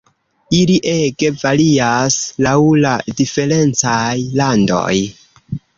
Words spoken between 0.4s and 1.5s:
Ili ege